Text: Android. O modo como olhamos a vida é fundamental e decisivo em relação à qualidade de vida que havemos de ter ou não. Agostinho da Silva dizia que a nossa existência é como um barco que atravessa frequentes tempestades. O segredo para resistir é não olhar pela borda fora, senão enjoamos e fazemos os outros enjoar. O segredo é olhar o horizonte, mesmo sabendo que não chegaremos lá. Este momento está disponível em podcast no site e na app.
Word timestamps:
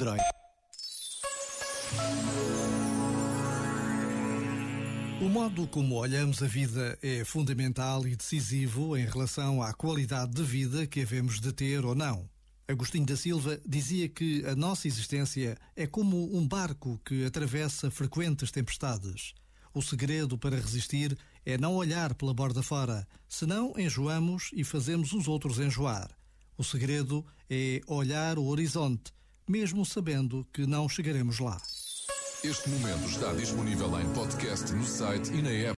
Android. 0.00 0.22
O 5.20 5.28
modo 5.28 5.66
como 5.68 5.96
olhamos 5.96 6.42
a 6.42 6.46
vida 6.46 6.98
é 7.02 7.22
fundamental 7.22 8.06
e 8.08 8.16
decisivo 8.16 8.96
em 8.96 9.04
relação 9.04 9.62
à 9.62 9.74
qualidade 9.74 10.32
de 10.32 10.42
vida 10.42 10.86
que 10.86 11.02
havemos 11.02 11.38
de 11.38 11.52
ter 11.52 11.84
ou 11.84 11.94
não. 11.94 12.26
Agostinho 12.66 13.04
da 13.04 13.14
Silva 13.14 13.60
dizia 13.66 14.08
que 14.08 14.42
a 14.46 14.56
nossa 14.56 14.88
existência 14.88 15.58
é 15.76 15.86
como 15.86 16.34
um 16.34 16.48
barco 16.48 16.98
que 17.04 17.26
atravessa 17.26 17.90
frequentes 17.90 18.50
tempestades. 18.50 19.34
O 19.74 19.82
segredo 19.82 20.38
para 20.38 20.56
resistir 20.56 21.18
é 21.44 21.58
não 21.58 21.74
olhar 21.74 22.14
pela 22.14 22.32
borda 22.32 22.62
fora, 22.62 23.06
senão 23.28 23.74
enjoamos 23.76 24.50
e 24.54 24.64
fazemos 24.64 25.12
os 25.12 25.28
outros 25.28 25.58
enjoar. 25.58 26.10
O 26.56 26.64
segredo 26.64 27.24
é 27.50 27.82
olhar 27.86 28.38
o 28.38 28.46
horizonte, 28.46 29.12
mesmo 29.50 29.84
sabendo 29.84 30.46
que 30.52 30.64
não 30.64 30.88
chegaremos 30.88 31.40
lá. 31.40 31.60
Este 32.44 32.70
momento 32.70 33.04
está 33.08 33.32
disponível 33.32 34.00
em 34.00 34.08
podcast 34.14 34.72
no 34.72 34.86
site 34.86 35.32
e 35.32 35.42
na 35.42 35.50
app. 35.50 35.68